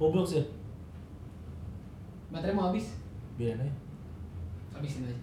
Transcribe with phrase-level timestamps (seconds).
[0.00, 0.48] Goblok sih.
[2.32, 2.96] Baterai mau habis?
[3.36, 3.74] Biarin aja.
[4.72, 5.20] Habisin aja.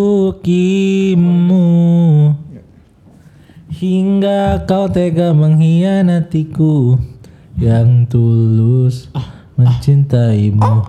[3.67, 6.95] Hingga kau tega mengkhianatiku
[7.59, 9.11] Yang tulus
[9.59, 10.87] mencintaimu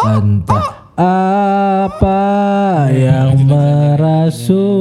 [0.00, 2.22] Entah apa
[2.94, 4.78] yang merasukimu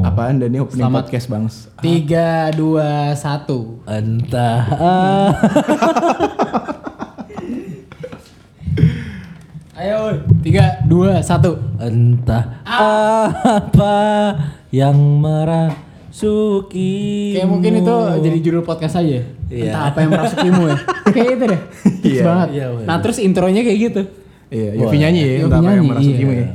[0.00, 1.04] Apaan dan ini opening Selamat.
[1.04, 1.68] podcast bangs.
[1.84, 3.84] Tiga, dua, satu.
[3.84, 4.64] Entah
[9.74, 11.60] Ayo, tiga, dua, satu.
[11.76, 14.00] Entah apa
[14.72, 14.96] yang
[16.14, 19.26] merasuki Kayak mungkin itu jadi judul podcast aja.
[19.50, 19.66] Iya.
[19.66, 20.78] Entah apa yang merasukimu ya.
[21.14, 21.60] Kayak itu deh.
[22.06, 22.48] Iya, banget.
[22.54, 22.86] iya, bener.
[22.86, 24.02] nah terus intronya kayak gitu.
[24.54, 26.46] Iya, Yofi nyanyi ya, Yofi entah apa yang merasukimu iya.
[26.46, 26.48] ya.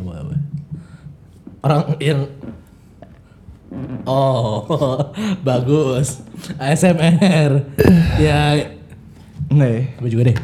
[1.59, 2.19] Orang yang
[4.07, 4.65] Oh,
[5.47, 6.23] bagus.
[6.57, 7.51] ASMR.
[8.25, 9.79] ya, ya.
[9.85, 10.37] gue juga deh.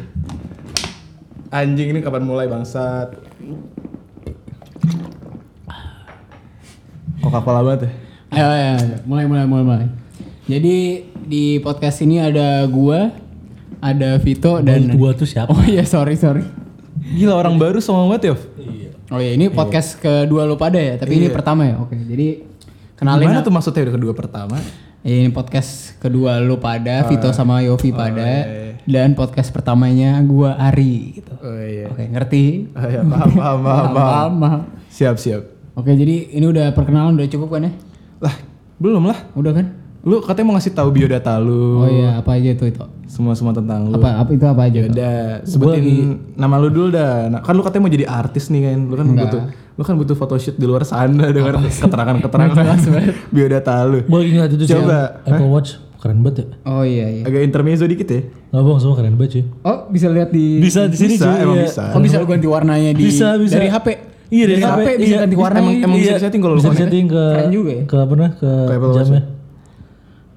[1.50, 3.16] Anjing ini kapan mulai bangsat?
[7.24, 8.05] Coca-Cola banget ya.
[8.26, 8.96] Ayo, ayo, ayo.
[9.06, 9.86] mulai, mulai, mulai, mulai.
[10.50, 13.14] Jadi di podcast ini ada gua,
[13.78, 15.54] ada Vito dan Dan dua tuh siapa?
[15.54, 16.42] Oh iya, sorry, sorry.
[17.14, 18.42] Gila orang baru sama banget Yof.
[19.14, 21.78] Oh iya, ini podcast kedua lu pada ya, tapi ini pertama ya.
[21.78, 22.42] Oke, jadi
[22.98, 24.58] kenalin Gimana tuh maksudnya udah kedua pertama?
[25.06, 28.74] Ya, ini podcast kedua lu pada, Vito sama Yofi pada, iya.
[28.90, 31.30] dan podcast pertamanya gua Ari gitu.
[31.46, 31.86] Oh iya.
[31.94, 32.74] Oke, ngerti?
[32.74, 34.32] Oh, iya, paham, paham, paham, paham.
[34.42, 34.60] paham.
[34.90, 35.46] Siap, siap.
[35.78, 37.72] Oke, jadi ini udah perkenalan udah cukup kan ya?
[38.20, 38.34] Lah,
[38.80, 39.18] belum lah.
[39.36, 39.66] Udah kan?
[40.06, 41.82] Lu katanya mau ngasih tahu biodata lu.
[41.82, 42.78] Oh iya, apa aja itu itu?
[43.10, 43.98] Semua-semua tentang lu.
[43.98, 44.78] Apa apa itu apa aja?
[44.86, 44.90] Tok?
[44.94, 45.84] Udah, sebutin
[46.38, 47.26] nama lu dulu dah.
[47.26, 48.78] Nah, kan lu katanya mau jadi artis nih kan.
[48.86, 49.42] Lu kan butuh
[49.76, 52.56] lu kan butuh photoshoot di luar sana dengan keterangan-keterangan
[53.28, 54.06] biodata lu.
[54.08, 55.20] Gue ingat itu sih Coba.
[55.26, 56.46] Apple Watch keren banget ya.
[56.70, 57.22] Oh iya iya.
[57.26, 58.20] Agak intermezzo dikit ya.
[58.54, 59.44] Nggak bohong semua keren banget sih.
[59.66, 61.66] Oh, bisa lihat di Bisa di sini Bisa, cuy, emang iya.
[61.66, 61.84] bisa.
[61.92, 63.58] Oh, bisa lu ganti warnanya di Bisa, bisa.
[63.58, 64.15] dari HP.
[64.26, 65.18] Iya dari Dari HP, HP bisa iya.
[65.22, 65.58] ganti warna.
[65.62, 66.18] Emang- emang bisa Iya.
[66.18, 67.84] disetting kalau bisa disetting ke juga ya.
[67.86, 68.50] ke apa nah ke,
[68.94, 69.22] jamnya.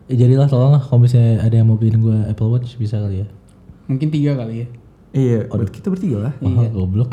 [0.09, 3.21] Ya, jadilah tolong lah kalau misalnya ada yang mau beliin gue Apple Watch bisa kali
[3.21, 3.27] ya.
[3.85, 4.67] Mungkin tiga kali ya.
[5.09, 6.33] Iya, buat kita bertiga lah.
[6.37, 7.09] Mahal goblok.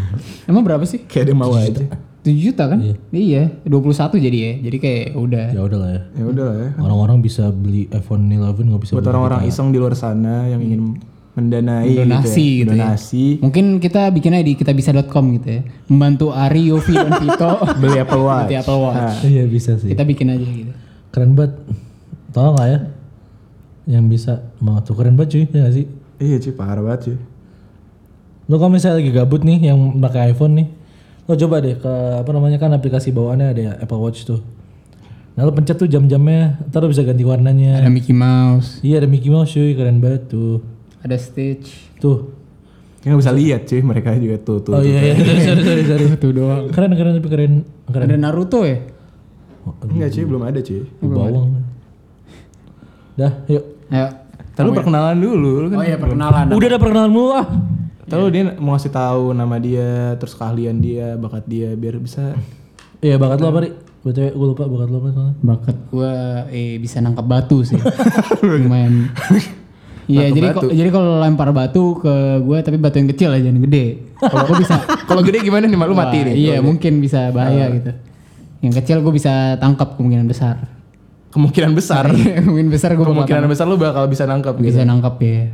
[0.48, 1.04] Emang berapa sih?
[1.04, 1.84] Kayak ada yang mau aja.
[2.24, 2.80] 7 juta kan?
[3.12, 3.60] Iya.
[3.68, 4.52] 21 jadi ya.
[4.64, 5.46] Jadi kayak udah.
[5.52, 6.02] ya udah lah ya.
[6.16, 6.70] Ya udah lah ya.
[6.80, 10.64] Orang-orang bisa beli iPhone 11 nggak bisa Buat beli orang-orang iseng di luar sana yang
[10.64, 10.96] ingin
[11.34, 12.78] mendanai Donasi gitu, gitu ya.
[12.78, 12.84] ya.
[12.94, 13.24] Donasi.
[13.42, 15.60] Mungkin kita bikinnya di kitabisa.com gitu ya.
[15.90, 17.52] Membantu Ari, Yofi, dan Vito
[17.82, 18.46] Beli Apple Watch.
[18.46, 19.14] Beli Apple Watch.
[19.18, 19.90] Nah, Iya bisa sih.
[19.90, 20.72] Kita bikin aja gitu.
[21.10, 21.58] Keren banget.
[22.30, 22.78] Tolong lah ya.
[23.84, 25.86] Yang bisa mau tuh keren banget cuy, ya gak sih?
[26.16, 27.16] iya cuy, parah banget cuy.
[28.46, 30.66] Lo kalau misalnya lagi gabut nih yang pakai iPhone nih,
[31.24, 34.40] lo coba deh ke apa namanya kan aplikasi bawaannya ada Apple Watch tuh.
[35.34, 37.82] Nah lo pencet tuh jam-jamnya, ntar lo bisa ganti warnanya.
[37.82, 40.64] Ada Mickey Mouse, Iya ada Mickey Mouse cuy, keren banget tuh.
[41.04, 42.00] Ada Stitch.
[42.00, 42.32] Tuh.
[43.04, 44.72] Ya nggak bisa lihat cuy, mereka juga tuh tuh.
[44.72, 44.88] Oh tuh.
[44.88, 45.14] iya, iya.
[45.44, 46.04] sorry, sorry, sorry.
[46.16, 46.72] Itu doang.
[46.72, 47.52] Keren, keren tapi keren.
[47.92, 48.06] Keren.
[48.08, 48.80] Ada Naruto ya?
[49.84, 50.80] Enggak cuy, belum ada cuy.
[51.04, 51.48] Bawang.
[53.20, 53.64] Dah, yuk.
[53.92, 54.08] Ayo.
[54.54, 55.78] Lalu perkenalan dulu, lu kan.
[55.82, 56.44] Oh iya perkenalan.
[56.48, 57.46] Udah ada perkenalan mulu ah.
[58.04, 62.36] Tahu dia mau ngasih tahu nama dia, terus keahlian dia, bakat dia biar bisa
[63.04, 63.70] Iya bakat lo apa, Ri?
[64.04, 65.34] BTW gue lupa bakat lo apa soalnya.
[65.44, 66.12] Bakat gua
[66.48, 67.76] eh bisa nangkap batu sih.
[68.44, 69.12] Lumayan.
[70.04, 70.66] Iya, jadi batu.
[70.68, 74.04] jadi kalau lempar batu ke gua tapi batu yang kecil aja, yang gede.
[74.20, 74.76] Kalau gua bisa
[75.08, 76.34] Kalau gede gimana nih, malu mati nih.
[76.36, 77.92] Iya, mungkin bisa bahaya gitu.
[78.60, 80.68] Yang kecil gua bisa tangkap kemungkinan besar.
[81.32, 82.04] Kemungkinan besar.
[82.44, 84.76] kemungkinan besar gua bakal Kemungkinan besar lu bakal bisa nangkap gitu.
[84.76, 85.52] bisa nangkap ya.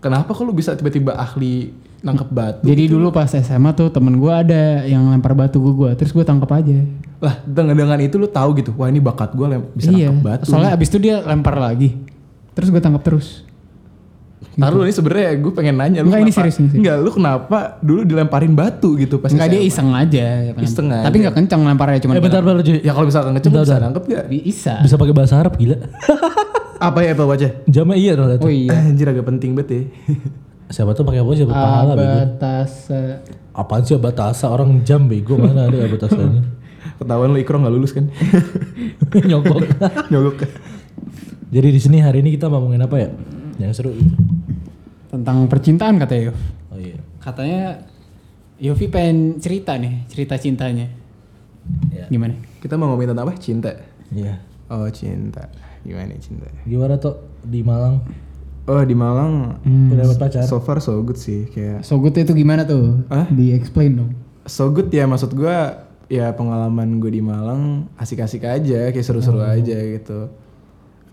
[0.00, 2.64] Kenapa kok lu bisa tiba-tiba ahli nangkep batu?
[2.64, 6.24] Jadi dulu pas SMA tuh temen gua ada yang lempar batu ke gua, terus gua
[6.24, 6.84] tangkap aja.
[7.20, 8.72] Lah, dengan dengan itu lu tahu gitu.
[8.80, 9.44] Wah, ini bakat gue
[9.76, 10.08] bisa iya.
[10.08, 10.44] nangkep batu.
[10.48, 11.92] Soalnya abis itu dia lempar lagi.
[12.56, 13.49] Terus gua tangkap terus.
[14.56, 16.80] Ntar lu ini sebenarnya gue pengen nanya lu Enggak, ini kenapa- serius, ini serius.
[16.80, 20.26] Enggak, lu kenapa dulu dilemparin batu gitu pas Enggak dia iseng aja.
[20.56, 21.04] Iseng aja.
[21.06, 22.80] Tapi nggak kencang lemparnya cuma Eh bentar bentar cuy.
[22.80, 24.24] Ya kalau misalkan Bentar, bisa nangkep gak?
[24.28, 24.74] bisa.
[24.80, 25.76] Bisa pakai bahasa Arab gila.
[26.80, 28.72] Apa ya Apple Watch Jamnya iya dong Oh iya.
[28.72, 29.82] Anjir agak penting banget ya.
[30.74, 32.14] Siapa tuh pakai watch dapat pahala bego.
[32.14, 33.00] Abatasa.
[33.50, 36.46] Apaan sih batasa orang jam bego mana ada batasanya.
[37.02, 38.06] Ketahuan lu ikro gak lulus kan?
[39.26, 39.66] Nyogok.
[40.08, 40.46] Nyogok.
[41.50, 43.08] Jadi di sini hari ini kita mau ngomongin apa ya?
[43.60, 43.92] Yang seru.
[45.12, 46.38] Tentang percintaan katanya Yov.
[46.72, 46.96] Oh iya.
[47.20, 47.84] Katanya
[48.56, 50.88] Yofi pengen cerita nih, cerita cintanya.
[51.92, 52.08] Iya.
[52.08, 52.34] Gimana?
[52.64, 53.34] Kita mau ngomongin tentang apa?
[53.36, 53.70] Cinta.
[54.08, 54.40] Iya.
[54.72, 55.52] Oh cinta.
[55.84, 56.48] Gimana cinta?
[56.64, 58.00] Gimana tuh di Malang?
[58.68, 59.90] Oh di Malang Hmm.
[59.90, 60.44] Udah dapat pacar?
[60.46, 63.02] so far so good sih kayak So good itu gimana tuh?
[63.10, 63.26] Hah?
[63.28, 64.12] Di explain dong.
[64.48, 69.78] so good ya maksud gua ya pengalaman gue di Malang asik-asik aja, kayak seru-seru aja
[69.78, 70.26] gitu.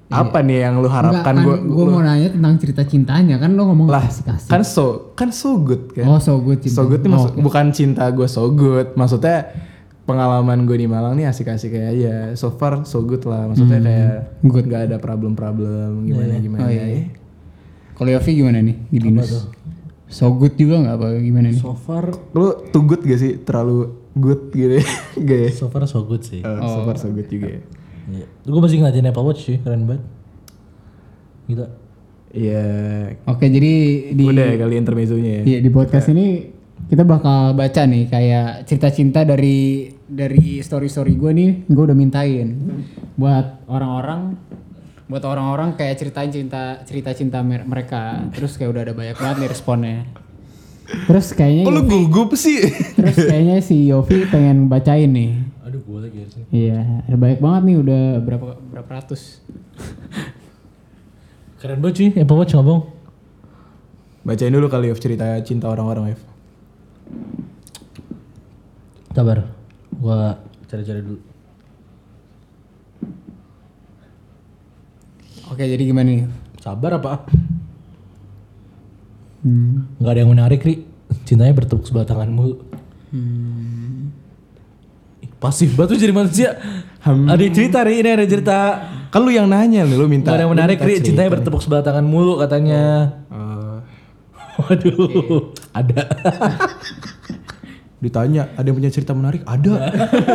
[0.07, 1.55] Apa nih yang lu harapkan gue?
[1.59, 4.47] kan gue mau nanya tentang cerita cintanya kan lo ngomong lah asik-asik.
[4.47, 6.07] kan so kan so good kan.
[6.07, 6.79] Oh, so good cinta.
[6.79, 9.51] So good nih maksud, bukan cinta gue so good, maksudnya
[10.07, 12.31] pengalaman gue di Malang nih asik-asik aja.
[12.39, 14.15] So far so good lah, maksudnya kayak
[14.47, 14.65] good.
[14.71, 16.61] nggak ada problem-problem gimana gimana.
[16.63, 17.03] Oh, iya, iya.
[17.99, 19.51] Kalau Yofi gimana nih di binus?
[20.07, 21.59] So good juga nggak apa gimana nih?
[21.59, 23.43] So far, Lu too good gak sih?
[23.43, 24.85] Terlalu good gitu ya?
[25.27, 25.49] Gak ya?
[25.51, 26.39] so far so good sih.
[26.47, 27.61] Oh, So far so good juga ya.
[28.07, 28.25] Iya.
[28.43, 30.03] Gue masih ngeliatin Apple Watch sih, keren banget.
[31.45, 31.67] Gila.
[32.29, 32.65] Iya.
[33.25, 33.71] Oke jadi
[34.11, 35.43] di Udah ya kali intermezzonya ya.
[35.45, 36.51] Iya di podcast ini
[36.85, 41.97] kita bakal baca nih kayak cerita cinta dari dari story story gue nih gue udah
[41.97, 42.47] mintain
[43.13, 44.37] buat orang-orang
[45.03, 49.35] buat orang-orang kayak ceritain cinta cerita cinta mer- mereka terus kayak udah ada banyak banget
[49.37, 49.95] nih responnya
[51.09, 52.59] terus kayaknya Kok lu gugup sih?
[52.93, 55.31] terus kayaknya si Yofi pengen bacain nih
[55.87, 56.45] gue lagi harusnya.
[56.51, 59.39] iya ada banyak banget nih udah berapa berapa ratus
[61.57, 62.85] Keren banget sih, Apple Watch ngomong.
[64.21, 66.21] Bacain dulu kali Ev cerita cinta orang-orang Ev.
[69.09, 69.49] Sabar,
[69.97, 70.37] gua
[70.69, 71.17] cari-cari dulu.
[75.47, 76.27] oke jadi gimana nih
[76.61, 77.25] Sabar apa?
[79.41, 79.97] hmm.
[80.03, 80.85] Gak ada yang menarik, Ri.
[81.25, 82.45] Cintanya bertepuk sebelah tanganmu.
[83.15, 84.06] Ih,
[85.37, 86.49] Pasif banget tuh jadi manusia.
[87.03, 88.01] Ada cerita, Ri.
[88.01, 88.57] Ini ada cerita.
[89.07, 90.33] Kan lu yang nanya nih, lu minta.
[90.33, 90.97] Gak ada yang menarik, Ri.
[90.97, 91.05] cerita.
[91.07, 93.13] Cintanya bertepuk sebelah tangan mulu katanya.
[93.29, 93.77] Eh,
[94.57, 96.01] Waduh, ada.
[98.03, 99.41] ditanya, ada yang punya cerita menarik?
[99.43, 99.73] Ada.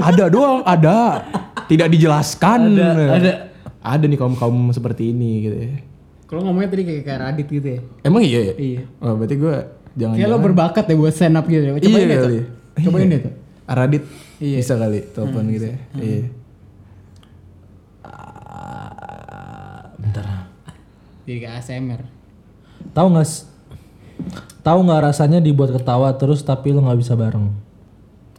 [0.00, 1.26] ada doang, ada.
[1.66, 2.60] Tidak dijelaskan.
[2.74, 3.32] Ada, ada.
[3.82, 5.74] Ada nih kaum-kaum seperti ini gitu ya.
[6.24, 8.54] kalau ngomongnya tadi kayak kayak Radit gitu ya Emang iya ya?
[8.56, 8.82] Iya.
[9.02, 9.54] Oh, berarti gue
[9.92, 11.60] jangan Kayak lo berbakat ya buat stand up gitu.
[11.60, 11.72] ya.
[11.76, 12.30] Cobain Iya deh tuh.
[12.78, 13.32] Cobain deh tuh.
[13.68, 14.02] Radit
[14.42, 14.58] Iya.
[14.58, 15.78] bisa kali telepon gitu ya.
[16.02, 16.22] Iya.
[20.02, 20.50] Bentar.
[21.22, 22.02] Jadi kayak ASMR.
[22.90, 23.28] Tahu nggak?
[24.66, 27.54] Tahu nggak rasanya dibuat ketawa terus tapi lu nggak bisa bareng?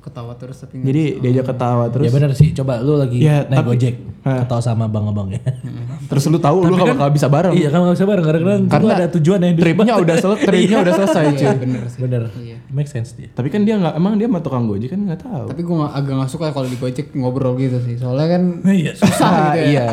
[0.03, 2.51] Ketawa terus tapi nggak- Jadi diajak ketawa terus ya benar sih.
[2.51, 5.39] Coba lu lagi Ya, naik tapi- gojek, ketawa sama abang-abangnya.
[6.11, 7.55] terus lu tahu lu gak bakal bisa bareng.
[7.55, 9.49] iya kan nggak bisa bareng karena kan Karena itu ada tujuannya.
[9.49, 9.63] hidup.
[9.63, 11.39] Tripnya udah selesai, tripnya udah selesai cuy.
[11.39, 11.99] Iya bener sih.
[11.99, 12.21] Bener.
[12.35, 12.57] Iya.
[12.67, 13.29] Make sense dia.
[13.29, 15.45] Tapi kan dia nggak emang dia sama tukang gojek kan nggak tahu.
[15.47, 17.95] Tapi gue agak gak suka kalau di Gojek ngobrol gitu sih.
[17.95, 18.43] Soalnya kan
[18.81, 18.91] Iya.
[18.93, 19.65] susah gitu ya.
[19.65, 19.87] iya.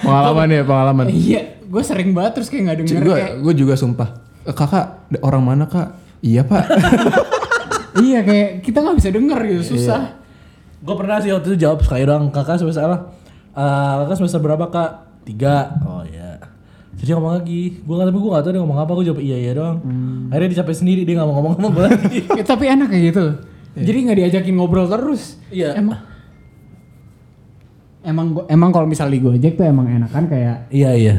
[0.00, 1.04] pengalaman ya pengalaman.
[1.08, 4.18] Iya, gue sering banget terus kayak gak denger Gue gue juga sumpah.
[4.42, 5.94] "Eh, Kakak orang mana kak?
[6.18, 6.66] Iya pak.
[7.98, 10.18] Iya kayak kita gak bisa denger gitu, susah.
[10.78, 12.98] Gue pernah sih waktu itu jawab sekali doang kakak semester apa?
[13.58, 14.90] Eh, kakak semester berapa kak?
[15.26, 15.74] Tiga.
[15.82, 16.38] Oh iya.
[16.98, 19.36] Jadi ngomong lagi, gue nggak tapi gue nggak tahu dia ngomong apa, gue jawab iya
[19.38, 19.78] iya doang.
[20.30, 22.18] Akhirnya dicapai sendiri dia nggak mau ngomong ngomong gue lagi.
[22.38, 23.24] Ya, tapi enak kayak gitu.
[23.78, 25.38] Jadi gak diajakin ngobrol terus.
[25.54, 25.78] Iya.
[25.78, 26.02] Emang
[27.98, 31.14] Emang gua, emang kalau misal di Gojek tuh emang enakan kayak iya iya.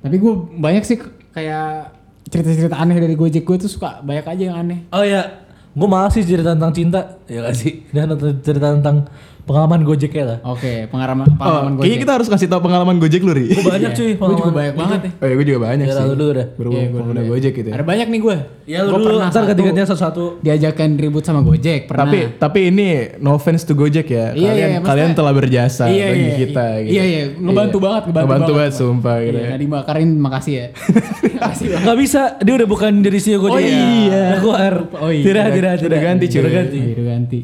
[0.00, 0.96] Tapi gue banyak sih
[1.34, 1.92] kayak
[2.30, 4.86] cerita-cerita aneh dari Gojek gue tuh suka banyak aja yang aneh.
[4.94, 7.00] Oh iya, gue malah sih cerita tentang cinta,
[7.30, 7.86] ya gak sih?
[7.94, 9.06] Dan cerita tentang
[9.50, 10.38] pengalaman gojeknya lah.
[10.46, 12.00] Oke, pengalaman Oh, pengalaman kayaknya Gojek.
[12.00, 13.46] kita harus kasih tahu pengalaman gojek lu ri.
[13.50, 14.54] Gue banyak cuy Gue juga pengalaman.
[14.54, 15.12] banyak banget nih.
[15.12, 15.98] Oh ya gue juga banyak Ya sih.
[16.00, 16.46] lalu dulu dah.
[16.52, 17.74] Berhubung Iya, gua pengguna gojek gitu ya.
[17.74, 18.36] Ada banyak nih gue.
[18.64, 20.24] Ya lu Gua dulu, pernah ntar satu ganti-gantian satu-satu.
[20.40, 22.06] Diajakan ribut sama Gojek pernah.
[22.06, 22.86] Tapi tapi ini
[23.18, 24.30] no offense to Gojek ya.
[24.30, 26.92] Iya, kalian iya, kalian telah berjasa iya, bagi iya, kita iya, gitu.
[26.92, 27.82] Iya iya, ngebantu Iya.
[27.82, 28.80] banget, ngebantu, Ngebantu banget Bang.
[28.80, 29.36] sumpah gitu.
[29.36, 30.66] Iya, Nadi Makarin makasih ya.
[31.40, 31.84] makasih banget.
[31.84, 33.56] Gak bisa, dia udah bukan dari CEO gojek.
[33.56, 34.22] Oh iya.
[34.36, 34.74] Keluar.
[34.96, 35.24] Oh iya.
[35.24, 35.98] Tidak, Udah- tidak, tidak.
[36.00, 36.24] ganti.
[36.30, 36.78] Udah ganti.
[36.78, 37.40] Iya, udah ganti.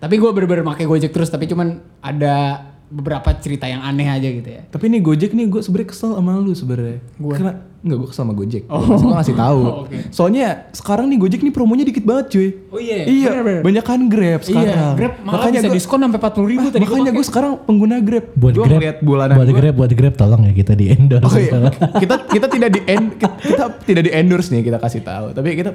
[0.00, 1.68] Tapi gue bener-bener pakai Gojek terus, tapi cuman
[2.00, 4.66] ada beberapa cerita yang aneh aja gitu ya.
[4.66, 6.98] Tapi nih Gojek nih gue sebenarnya kesel sama lu sebenarnya.
[7.14, 7.36] Gua?
[7.36, 8.62] Karena enggak gue kesel sama Gojek.
[8.66, 8.82] Oh.
[8.82, 9.60] Gue ngasih tahu.
[9.62, 9.96] Oh, oke.
[10.10, 12.48] Soalnya sekarang nih Gojek nih promonya dikit banget cuy.
[12.66, 13.30] Oh iya, Iya,
[13.62, 14.66] banyak kan Grab sekarang.
[14.66, 17.94] Iya, Grab malah makanya bisa gua- diskon sampai 40 ribu tadi makanya gue sekarang pengguna
[18.00, 18.24] Grab.
[18.34, 21.28] Buat Gua Grab, bulanan buat gua- Grab, buat Grab tolong ya kita di endorse.
[21.28, 21.70] Oh iya.
[22.02, 25.30] kita kita tidak di end, kita tidak di endorse nih kita kasih tahu.
[25.30, 25.70] Tapi kita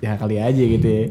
[0.00, 1.02] ya kali aja gitu ya.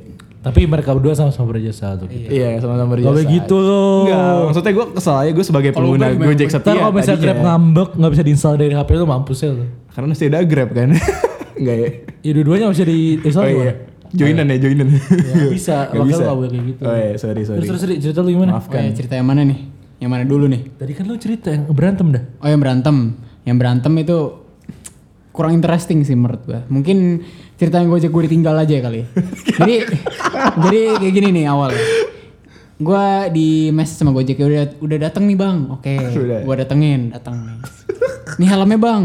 [0.43, 2.11] Tapi mereka berdua sama-sama berjasa tuh.
[2.11, 3.15] Iya, sama-sama Gak berjasa.
[3.17, 4.03] begitu loh.
[4.03, 6.07] Enggak, maksudnya gue kesel aja gue sebagai Kalau pengguna?
[6.13, 6.73] Gojek setia.
[6.75, 7.21] kalau misalnya.
[7.23, 9.65] Grab ngambek nggak bisa diinstal dari HP lu mampus ya lu.
[9.87, 10.89] Karena masih ada Grab kan.
[11.59, 11.89] Enggak ya?
[12.21, 13.73] Ya dua-duanya bisa diinstal Oh iya.
[14.11, 14.87] Joinan ya, joinan.
[14.93, 14.99] Ya,
[15.49, 16.21] bisa, makanya bisa.
[16.21, 16.81] nggak boleh kayak gitu.
[16.83, 17.57] Oh iya, sorry, sorry.
[17.57, 18.51] Terus terus Ri, cerita lu gimana?
[18.51, 18.79] Oh Maafkan.
[18.83, 19.59] ya, cerita yang mana nih?
[19.97, 20.61] Yang mana dulu nih?
[20.75, 22.23] Tadi kan lu cerita yang berantem dah.
[22.37, 22.97] Oh yang berantem.
[23.41, 24.17] Yang berantem itu
[25.33, 26.61] kurang interesting sih menurut gua.
[26.69, 27.25] Mungkin
[27.57, 29.01] cerita yang Gojek gue ditinggal aja kali.
[29.01, 29.07] ya.
[29.57, 29.75] jadi
[30.61, 31.73] jadi kayak gini nih awal.
[32.77, 35.57] Gua di message sama Gojek ya udah udah datang nih bang.
[35.73, 36.39] Oke, Udah.
[36.45, 37.57] gua datengin, datang nih.
[38.37, 39.03] Nih helmnya bang.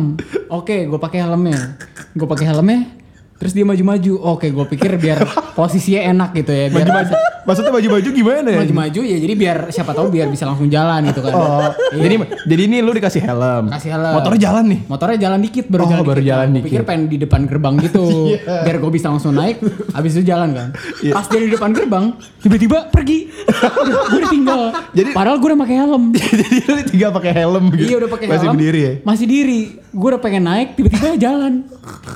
[0.52, 1.80] Oke, gua pakai helmnya.
[2.12, 2.97] Gua pakai helmnya.
[3.38, 4.12] Terus dia maju-maju.
[4.28, 5.22] Oke, gue pikir biar
[5.54, 6.66] posisinya enak gitu ya.
[6.68, 7.14] Biar Maju-maju.
[7.48, 8.58] Maksudnya baju-baju gimana ya?
[8.60, 11.32] maju-maju ya jadi biar siapa tahu biar bisa langsung jalan gitu kan.
[11.32, 13.72] Oh, jadi jadi ini lu dikasih helm.
[13.72, 14.12] Kasih helm.
[14.12, 14.80] Motornya jalan nih.
[14.84, 16.28] Motornya jalan dikit baru Oh, jalan baru dikit.
[16.28, 16.66] jalan gua dikit.
[16.68, 18.04] pikir pengen di depan gerbang gitu.
[18.68, 19.64] biar gue bisa langsung naik.
[19.96, 20.68] Habis itu jalan kan.
[21.00, 21.12] Iya.
[21.16, 22.04] Pas dia di depan gerbang,
[22.38, 23.32] tiba-tiba pergi.
[24.12, 24.62] gue ditinggal.
[24.92, 26.02] Jadi- padahal gue udah pakai helm.
[26.18, 27.86] jadi lu tinggal pakai helm gitu.
[27.86, 28.36] Iya udah pakai helm.
[28.36, 28.92] Masih berdiri ya.
[29.00, 29.60] Masih diri.
[29.88, 31.64] Gue udah pengen naik, tiba-tiba jalan.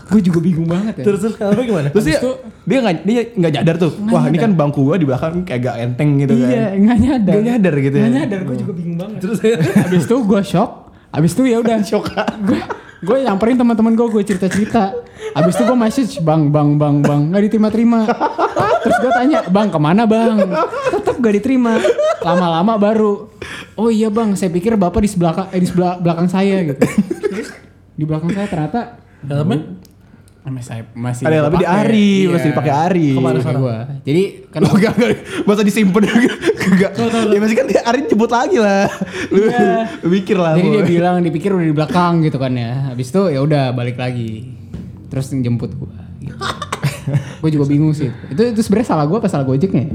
[0.06, 1.04] Gue juga bingung banget ya.
[1.08, 1.88] Terus terus helmnya gimana?
[1.88, 3.92] Terus dia itu- dia nggak dia nggak nyadar tuh.
[4.06, 6.48] Wah, ini kan bangku gua di belakang kayak agak enteng gitu kan.
[6.48, 7.32] Iya, nggak nyadar.
[7.32, 8.02] Nggak nyadar gitu ya.
[8.02, 9.18] Nggak nyadar, gue juga bingung banget.
[9.18, 9.38] Terus
[9.82, 10.70] Abis itu gue shock.
[11.08, 12.04] Abis itu ya udah shock.
[12.44, 12.60] Gue
[13.02, 14.94] gue nyamperin teman-teman gue, gue cerita-cerita.
[15.32, 18.04] Abis itu gue message, bang, bang, bang, bang, nggak diterima-terima.
[18.82, 20.36] Terus gue tanya, bang ke mana bang?
[20.92, 21.78] Tetap gak diterima.
[22.20, 23.26] Lama-lama baru,
[23.74, 26.78] oh iya bang, saya pikir bapak di sebelah eh, di sebelah belakang saya gitu.
[26.78, 27.48] Terus
[28.02, 28.80] di belakang saya ternyata
[29.22, 29.78] helmnya
[30.42, 31.66] masih saya masih Ada gua tapi di.
[31.70, 32.30] Ari, Iya.
[32.34, 33.08] masih dipakai Ari.
[33.14, 33.76] Ke mana gua.
[34.02, 35.18] Jadi kan Oh enggak, enggak.
[35.46, 36.90] Masa disimpan enggak.
[37.30, 38.90] Ya masih kan dia Ari jemput lagi lah.
[39.30, 40.02] Lu, Iya.
[40.02, 40.58] lu mikir lah.
[40.58, 42.90] Jadi dia bilang dipikir udah di belakang gitu kan ya.
[42.90, 44.50] Habis itu ya udah balik lagi.
[45.14, 45.94] Terus jemput gua.
[46.22, 46.38] Gitu.
[47.14, 48.10] gue juga bingung sih.
[48.30, 49.90] Itu itu sebenarnya salah gua apa salah Gojeknya?
[49.90, 49.94] ya?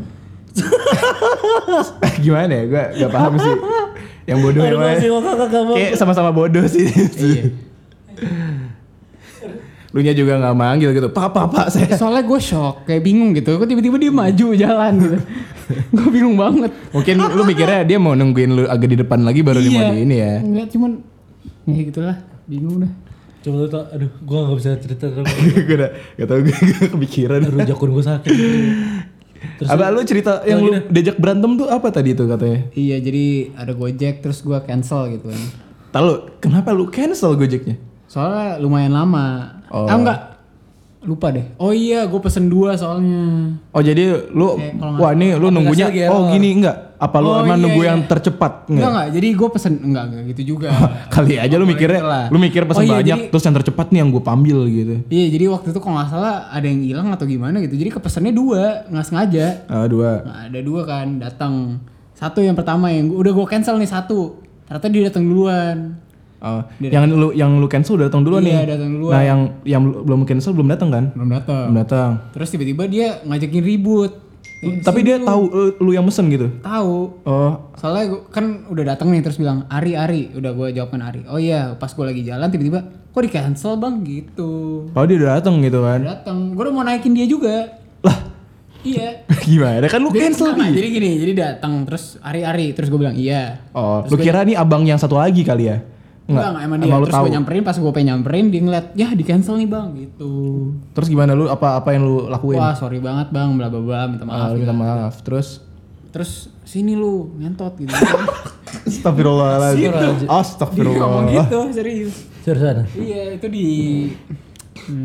[2.24, 2.64] gimana ya?
[2.68, 3.56] Gua enggak paham sih.
[4.28, 5.00] Yang bodoh yang mana?
[5.76, 6.88] Kayak sama-sama bodoh sih.
[6.88, 7.67] Iya.
[9.96, 11.08] Lu nya juga nggak manggil gitu.
[11.10, 11.96] Pak, pak, pak, saya.
[11.96, 13.56] Soalnya gue shock, kayak bingung gitu.
[13.56, 15.18] Kok tiba-tiba dia maju jalan gitu.
[15.96, 16.72] gue bingung banget.
[16.92, 20.00] Mungkin lu mikirnya dia mau nungguin lu agak di depan lagi baru dia mau di
[20.04, 20.34] ini ya.
[20.44, 20.92] Enggak cuman
[21.68, 22.18] ya gitulah.
[22.48, 22.92] Bingung dah.
[23.48, 25.28] Coba lu tau, aduh gua gak bisa cerita terus.
[25.56, 26.56] gue udah gak tau gue
[26.92, 27.40] kepikiran.
[27.48, 28.34] Aduh jakun gua sakit.
[29.38, 32.68] Terus Apa lu cerita yang lu diajak berantem tuh apa tadi tuh katanya?
[32.74, 35.42] Iya jadi ada Gojek terus gua cancel gitu kan.
[35.96, 37.78] Tahu kenapa lu cancel Gojeknya?
[38.08, 39.26] Soalnya lumayan lama.
[39.68, 39.84] Oh.
[39.84, 40.20] Ah enggak.
[41.00, 41.46] Lupa deh.
[41.56, 43.54] Oh iya, gue pesen dua soalnya.
[43.70, 46.34] Oh jadi lu Kayak kalau wah ini lu nunggunya lagi oh error.
[46.34, 46.78] gini enggak?
[46.98, 47.90] Apa lu Oh, emang iya, nunggu iya.
[47.94, 48.90] yang tercepat Enggak enggak?
[48.90, 49.08] enggak.
[49.14, 50.68] Jadi gue pesen enggak enggak gitu juga.
[51.14, 52.26] Kali aja lu mikirnya Lah.
[52.28, 54.96] lu mikir pesen Oh, iya, banyak jadi- terus yang tercepat nih yang gue ambil gitu.
[55.08, 57.76] Iya, jadi waktu itu kalau nggak salah ada yang hilang atau gimana gitu.
[57.78, 59.46] Jadi kepesannya dua, nggak sengaja.
[59.68, 60.12] Ah dua.
[60.24, 61.54] Nah, ada dua kan datang.
[62.12, 64.42] Satu yang pertama yang gua- udah gue cancel nih satu.
[64.66, 65.78] Ternyata dia datang duluan.
[66.38, 68.70] Oh, yang lu yang lu cancel udah datang duluan Iya, nih.
[68.70, 69.12] datang duluan.
[69.12, 71.06] Nah, yang yang belum cancel belum datang kan?
[71.12, 71.63] Belum datang.
[71.65, 72.10] Belum datang.
[72.29, 74.12] Terus tiba-tiba dia ngajakin ribut.
[74.58, 76.50] Eh, Tapi dia tahu eh, lu yang mesen gitu.
[76.60, 77.13] tahu.
[77.24, 81.25] Oh, Soalnya gua, kan udah datang nih terus bilang Ari Ari, udah gue jawabkan Ari.
[81.25, 84.86] Oh iya, pas gue lagi jalan tiba-tiba kok di cancel bang gitu.
[84.88, 86.00] oh dia udah datang gitu kan.
[86.00, 87.82] Udah datang, gue udah mau naikin dia juga.
[88.01, 88.17] Lah,
[88.82, 89.25] Iya.
[89.46, 89.86] gimana?
[89.86, 90.70] Kan lu Jadi, cancel nih.
[90.72, 93.62] jadi gini, jadi datang terus Ari Ari, terus gue bilang iya.
[93.72, 95.82] Oh, lu kira nih abang yang satu lagi kali ya?
[96.27, 96.91] Enggak, enggak emang dia.
[96.91, 99.88] lu Terus gue nyamperin, pas gue pengen nyamperin, dia ngeliat, ya di cancel nih bang,
[99.96, 100.31] gitu.
[100.91, 102.60] Terus gimana lu apa apa yang lu lakuin?
[102.60, 104.48] Wah sorry banget bang, bla bla bla, minta Ah, maaf.
[104.51, 104.60] gitu.
[104.62, 105.13] minta maaf.
[105.22, 105.48] Terus
[106.07, 107.91] Terus sini lu, ngentot gitu.
[108.88, 109.79] Astagfirullahaladzim.
[109.79, 111.29] Dia ngomong Astagfirullah.
[111.29, 112.15] gitu, serius.
[112.41, 112.84] Serius sana.
[112.91, 113.65] Iya, itu di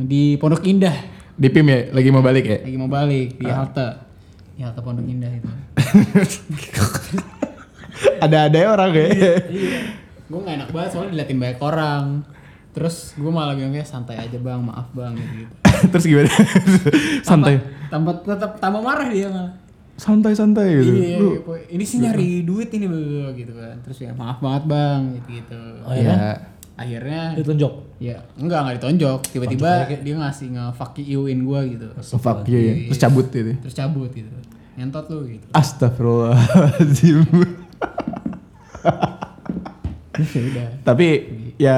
[0.07, 0.95] di Pondok Indah.
[1.35, 2.59] Di PIM ya, lagi mau balik ya?
[2.63, 3.89] Lagi mau balik di halte.
[4.55, 5.47] Di halte Pondok Indah itu.
[8.25, 9.07] Ada-ada ya orang ya.
[9.11, 9.33] iya.
[10.33, 12.05] Gue gak enak banget soalnya diliatin banyak orang.
[12.73, 15.45] Terus gue malah bilang kayak santai aja bang, maaf bang gitu.
[15.45, 15.55] -gitu.
[15.93, 16.33] Terus gimana?
[17.21, 17.61] Santai.
[17.93, 19.53] Tambah tetap tambah marah dia malah.
[20.01, 20.93] Santai-santai gitu.
[20.97, 23.77] Iya, Lu iya, ini sih nyari duit ini bro, gitu kan.
[23.85, 25.61] Terus ya maaf banget bang, gitu gitu.
[25.85, 26.17] Oh ya.
[26.17, 26.33] ya.
[26.73, 28.01] Akhirnya Ditunjuk.
[28.01, 29.21] ya enggak enggak ditonjok.
[29.29, 31.93] Tiba-tiba dia ngasih nge fuck you-in gue gitu.
[32.17, 32.73] Fuck you ya.
[32.89, 33.53] Terus cabut gitu.
[33.61, 34.33] Terus cabut gitu.
[34.81, 35.45] Ngentot lu gitu.
[35.53, 37.21] Astagfirullahaladzim.
[40.53, 40.67] Ya.
[40.83, 41.07] Tapi
[41.57, 41.77] ya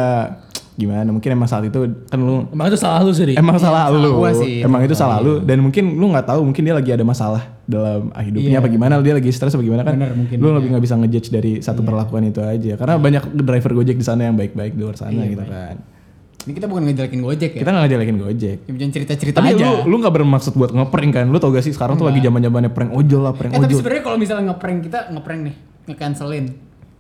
[0.75, 1.07] gimana?
[1.07, 3.31] Mungkin emang saat itu kan lu Emang itu salah lu sih?
[3.33, 4.11] Emang salah salah lu.
[4.37, 4.59] sih.
[4.59, 8.11] Emang itu salah lu dan mungkin lu nggak tahu mungkin dia lagi ada masalah dalam
[8.13, 8.59] hidupnya Iya.
[8.59, 9.95] apa gimana dia lagi stres apa gimana kan.
[9.95, 10.55] Bener, mungkin, lu iya.
[10.59, 14.27] lebih nggak bisa ngejudge dari satu perlakuan itu aja karena banyak driver Gojek di sana
[14.27, 15.55] yang baik-baik di luar sana Iya, gitu baik.
[15.55, 15.77] kan.
[16.45, 17.61] Ini kita bukan ngejelekin Gojek ya.
[17.63, 18.59] Kita nggak ngejelekin Gojek.
[18.67, 19.65] Cuma cerita-cerita Tapi aja.
[19.65, 21.27] lu lu nggak bermaksud buat ngeprank kan?
[21.31, 23.79] Lu tau gak sih sekarang tuh lagi zaman-zamannya prank ojol lah, prank Eh tapi ojol.
[23.81, 25.55] sebenarnya kalau misalnya ngeprank kita ngeprank nih,
[25.87, 26.45] nge-cancelin.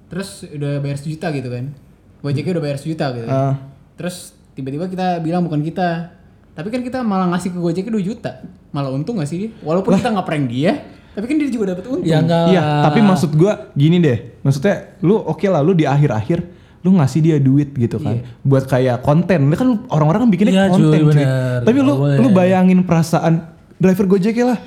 [0.06, 1.72] Terus udah bayar sejuta gitu kan.
[2.20, 3.24] Gojeknya udah bayar sejuta gitu.
[3.24, 3.34] kan.
[3.34, 3.54] Ah.
[3.94, 4.16] Terus
[4.52, 6.12] tiba-tiba kita bilang bukan kita.
[6.54, 8.32] Tapi kan kita malah ngasih ke Gojeknya 2 juta.
[8.70, 9.50] Malah untung gak sih dia?
[9.60, 10.72] Walaupun kita ngeprank dia,
[11.10, 12.06] tapi kan dia juga dapat untung.
[12.06, 12.46] Ya enggak.
[12.50, 14.38] Iya, tapi maksud gua gini deh.
[14.40, 16.38] Maksudnya lu oke lah lu di akhir-akhir
[16.84, 19.48] lu ngasih dia duit gitu kan buat kayak konten.
[19.48, 21.08] Lu kan orang-orang kan bikinnya Iya, konten cuy, cuy.
[21.16, 21.60] bener.
[21.64, 22.16] Tapi lu Nggak boleh.
[22.20, 23.34] lu bayangin perasaan
[23.74, 24.58] driver Gojek lah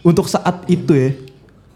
[0.00, 1.10] untuk saat itu ya.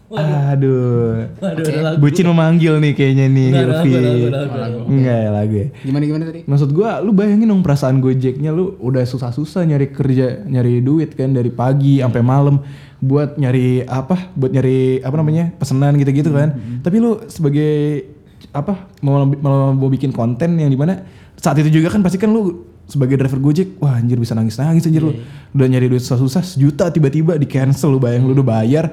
[0.09, 1.29] Aduh.
[1.37, 1.97] Waduh, lagu.
[2.01, 4.79] Bucin memanggil nih kayaknya nih, lagu.
[4.89, 5.67] Enggak ya lagu ya.
[5.85, 6.39] Gimana gimana tadi?
[6.49, 11.29] Maksud gua lu bayangin dong perasaan Gojeknya lu udah susah-susah nyari kerja, nyari duit kan
[11.29, 12.65] dari pagi sampai malam
[12.99, 14.33] buat nyari apa?
[14.33, 15.53] Buat nyari apa namanya?
[15.53, 16.57] pesanan gitu-gitu kan.
[16.81, 18.09] Tapi lu sebagai
[18.49, 18.89] apa?
[19.05, 21.05] Mau mau, mau bikin konten yang di mana
[21.37, 25.05] saat itu juga kan pasti kan lu sebagai driver Gojek, wah anjir bisa nangis-nangis anjir
[25.05, 25.13] lu.
[25.53, 28.89] Udah nyari duit susah-susah sejuta tiba-tiba di cancel lu bayang lu udah bayar.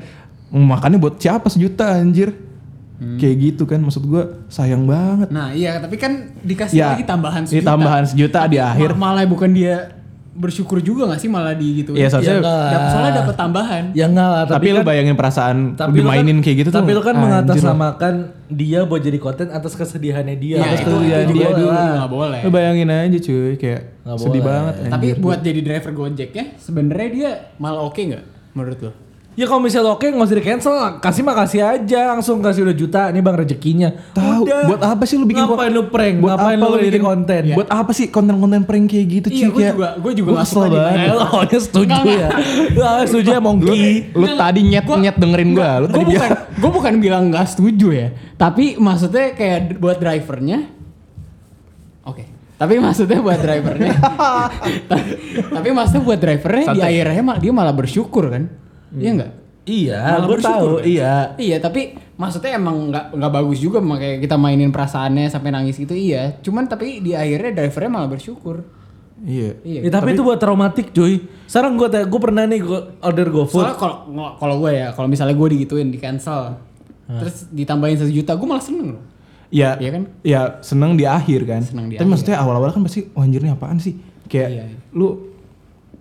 [0.49, 2.31] Makannya buat siapa sejuta anjir?
[2.97, 5.29] Kayak gitu kan maksud gua sayang banget.
[5.29, 7.69] Nah iya tapi kan dikasih Ya, lagi tambahan ini sejuta.
[7.69, 8.91] tambahan sejuta di Ma- akhir.
[8.95, 9.93] malah bukan dia
[10.33, 11.93] bersyukur juga gak sih malah di gitu.
[11.93, 12.69] Iya, seharusnya- Ya, enggak.
[12.71, 13.85] Dap- soalnya dapat tambahan.
[13.93, 16.57] Ya enggak lah, Tapi, tapi, lu kan bayangin perasaan tapi lu lu dimainin kan, kayak
[16.57, 16.79] gitu tuh.
[16.79, 18.15] Tapi lu kan mengatasnamakan
[18.47, 20.57] dia buat jadi konten atas kesedihannya dia.
[20.57, 22.41] Iya, atas itu, kesedihan dia dulu nggak boleh.
[22.43, 24.45] Lu bayangin aja cuy kayak Nggak sedih boleh.
[24.47, 24.75] banget.
[24.87, 25.21] Tapi anjir.
[25.21, 28.93] buat jadi driver Gojeknya sebenarnya dia malah oke nggak menurut lo?
[29.37, 32.73] Ya kalau misalnya oke nggak usah di cancel, kasih mah kasih aja langsung kasih udah
[32.75, 33.93] juta, ini bang rezekinya.
[34.11, 34.65] tahu Udah.
[34.65, 36.17] buat apa sih lu bikin Ngapain kon- lu prank?
[36.17, 37.43] Buat Ngapain apa lu lu bikin konten?
[37.53, 40.49] Buat apa sih konten-konten prank kayak gitu cuy Iya, kayak juga- gua juga gua nggak
[40.49, 40.81] suka banget.
[40.97, 41.13] juga.
[41.13, 42.29] Lo awalnya setuju ya.
[42.67, 43.85] Lu awalnya setuju ya Lu, Mongki.
[44.11, 47.89] lu tadi nyet-nyet dengerin gua, lu Gue tadi bukan, bilang gue bukan bilang nggak setuju
[47.93, 50.59] ya, tapi maksudnya kayak buat drivernya,
[52.03, 52.25] oke.
[52.57, 53.93] Tapi maksudnya buat drivernya,
[55.55, 58.49] tapi maksudnya buat drivernya di akhirnya dia malah bersyukur kan,
[58.93, 59.33] iya nggak?
[59.67, 60.79] Iya, Malah gue bersyukur, tahu.
[60.79, 60.87] kan?
[60.87, 61.15] Iya.
[61.37, 61.81] Iya, tapi
[62.15, 66.39] maksudnya emang nggak nggak bagus juga makanya kita mainin perasaannya sampai nangis gitu iya.
[66.39, 68.63] Cuman tapi di akhirnya drivernya malah bersyukur.
[69.19, 69.59] Iya.
[69.67, 69.81] Iya.
[69.83, 71.19] Ya, tapi, itu buat traumatik cuy.
[71.45, 73.59] Sekarang gue gue pernah nih gue order GoFood.
[73.59, 73.97] Soalnya kalau
[74.39, 76.63] kalau gue ya, kalau misalnya gue digituin di cancel,
[77.09, 79.03] terus ditambahin satu juta, gue malah seneng loh.
[79.51, 79.83] Iya.
[79.83, 80.03] Iya kan?
[80.23, 81.67] Ya seneng di akhir kan.
[81.67, 82.13] Seneng di Tapi akhir.
[82.15, 83.99] maksudnya awal-awal kan pasti wah anjir ini apaan sih?
[84.27, 84.79] Kayak Iya, iya.
[84.95, 85.35] lu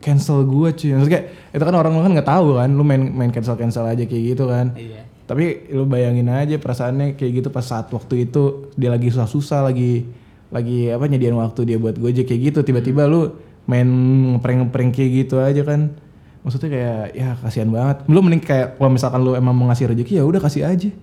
[0.06, 0.94] cancel gua cuy.
[0.94, 4.06] Maksudnya kayak itu kan orang kan nggak tahu kan, lu main main cancel cancel aja
[4.06, 4.78] kayak gitu kan.
[4.78, 5.02] Iya.
[5.26, 10.06] Tapi lu bayangin aja perasaannya kayak gitu pas saat waktu itu dia lagi susah-susah lagi
[10.54, 13.34] lagi apa nyediain waktu dia buat Gojek kayak gitu tiba-tiba lu
[13.66, 13.90] main
[14.38, 15.98] ngeprank-ngeprank kayak gitu aja kan.
[16.46, 18.06] Maksudnya kayak ya kasihan banget.
[18.06, 20.94] Lu mending kayak kalau misalkan lu emang mau ngasih rezeki ya udah kasih aja.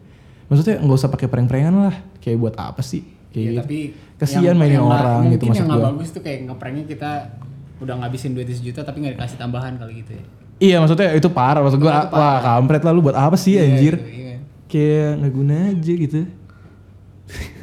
[0.46, 1.96] Maksudnya nggak usah pakai prank-prankan lah.
[2.22, 3.02] Kayak buat apa sih?
[3.34, 3.58] Kayak Iya, gitu.
[3.58, 3.78] tapi
[4.14, 5.88] kasihan yang- mainin yang orang gitu mungkin maksud yang nggak gua.
[5.90, 7.10] bagus tuh kayak ngepranknya kita
[7.82, 10.24] udah ngabisin duit sejuta tapi nggak dikasih tambahan kali gitu ya.
[10.62, 13.98] Iya maksudnya itu parah maksud gua wah kampret lah lu buat apa sih anjir?
[13.98, 14.36] Gitu, iya.
[14.70, 16.20] Kayak nggak guna aja gitu.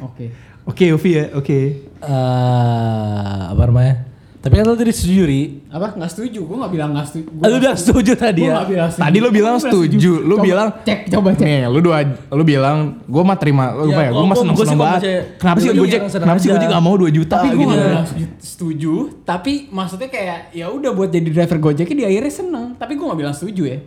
[0.04, 0.26] Oke.
[0.70, 1.60] Oke Uvi ya, oke.
[2.04, 4.06] Eh, apa namanya?
[4.40, 5.42] Tapi kan lo tadi setuju, Ri.
[5.68, 5.92] Apa?
[5.92, 6.40] Nggak setuju?
[6.42, 7.28] Gue nggak bilang nggak setuju.
[7.34, 8.56] Ah, Lu udah setuju tadi Gue ya?
[8.88, 9.04] setuju.
[9.04, 11.44] Tadi lu bilang Gua setuju, lu Coba bilang cek coba cek.
[11.44, 14.10] Nih, lu dua lu bilang gua mah terima lu Ya, apa ya?
[14.10, 15.02] Gua gua- mah gua- seneng gua sih seneng kalau banget.
[15.36, 16.00] Kenapa sih gua Gojek?
[16.10, 16.48] Kenapa sih.
[16.48, 17.68] Gojek gak mau 2 juta Tapi gue gitu?
[17.68, 18.06] bilang
[18.40, 19.06] setuju-.
[19.22, 22.66] Tapi maksudnya kayak ya udah buat jadi driver Gojeknya di akhirnya seneng.
[22.74, 23.78] Tapi gue nggak bilang setuju ya.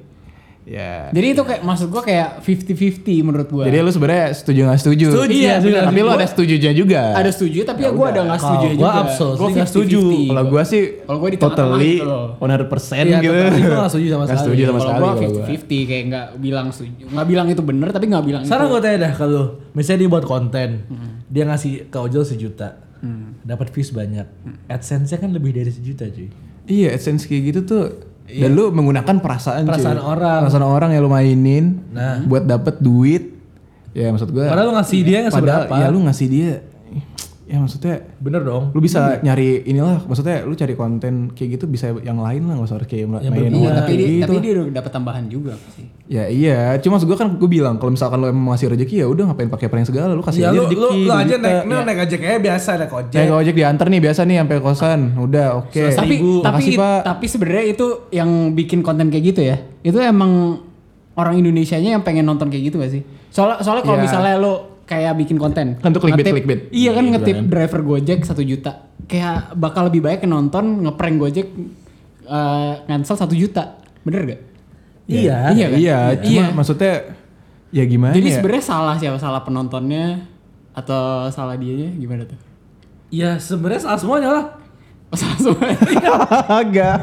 [0.64, 1.12] Ya.
[1.12, 3.64] Jadi itu kayak maksud gue kayak 50-50 menurut gue.
[3.68, 5.08] Jadi lu sebenarnya setuju gak setuju?
[5.12, 5.68] Setuju, Iya, setuju.
[5.70, 5.84] benar.
[5.86, 7.02] Tapi lu ada setujunya juga.
[7.14, 8.80] ada setuju tapi ya gue ada nggak setuju juga.
[8.80, 10.00] gua absolutely Gua nggak setuju.
[10.00, 10.30] 50-50.
[10.30, 12.26] Kalau gua sih Kalau gua di totally gitu loh.
[12.40, 13.34] 100% Iya, gitu.
[13.34, 14.40] totally gua nggak setuju sama Nggak sekali.
[14.40, 15.46] setuju sama Kalau sekali gue kalau gua.
[15.46, 18.74] 50-50 kayak nggak bilang setuju, nggak bilang itu bener tapi nggak bilang Sekarang itu.
[18.74, 20.70] gue tanya dah kalau misalnya dia buat konten,
[21.28, 22.70] dia ngasih ke ojol sejuta,
[23.42, 24.28] dapat views banyak,
[24.66, 26.32] AdSense-nya kan lebih dari sejuta cuy.
[26.64, 27.84] Iya, AdSense kayak gitu tuh
[28.26, 29.70] dan lu menggunakan perasaan cuy.
[29.70, 30.40] Perasaan orang.
[30.48, 32.24] Perasaan orang yang lu mainin Nah.
[32.24, 33.24] buat dapet duit.
[33.94, 34.50] Ya maksud gua.
[34.50, 35.76] Padahal lu ngasih dia nggak padahal seberapa.
[35.78, 36.52] ya lu ngasih dia
[37.46, 38.72] ya maksudnya Bener dong.
[38.72, 42.66] lu bisa nyari inilah maksudnya lu cari konten kayak gitu bisa yang lain lah nggak
[42.66, 43.52] usah harus kayak main berbeda.
[43.52, 44.24] Iya, tapi dia, gitu.
[44.24, 45.86] tapi dia udah dapat tambahan juga sih.
[46.06, 49.08] ya iya cuma maksud gua kan gue bilang kalau misalkan lu emang ngasih rezeki ya
[49.08, 51.40] udah ngapain pakai prank segala lu kasih Ya aja lu, rezeki lu, lu aja juta.
[51.42, 53.18] naik, lu naik aja kayak biasa naik ojek.
[53.18, 56.32] Naik ojek diantar nih biasa nih sampai kosan udah oke tapi Seribu.
[56.40, 57.00] tapi Makasih, Pak.
[57.04, 59.56] tapi sebenarnya itu yang bikin konten kayak gitu ya.
[59.80, 60.64] Itu emang
[61.14, 63.04] orang Indonesianya yang pengen nonton kayak gitu gak sih?
[63.30, 64.06] Soalnya soalnya kalau Iya.
[64.06, 64.54] misalnya lo
[64.84, 66.62] kayak bikin konten itu clickbait, ngetip- clickbait.
[66.70, 67.46] Iya kan Iya, ngetip kan.
[67.48, 68.72] driver Gojek satu juta.
[69.04, 71.48] Kayak bakal lebih baik nonton ngeprank Gojek
[72.24, 73.80] eh, cancel satu juta.
[74.02, 74.42] Bener gak?
[75.06, 75.52] Iya.
[75.52, 75.78] Iya kan?
[75.78, 76.46] iya cuma Iya.
[76.54, 76.94] maksudnya
[77.70, 79.18] ya gimana Jadi ya sebenarnya salah siapa?
[79.18, 80.24] Salah penontonnya
[80.72, 82.40] atau salah dianya gimana tuh?
[83.10, 84.46] Ya sebenarnya salah semuanya lah.
[85.08, 85.78] Oh, salah semuanya.
[86.60, 86.98] agak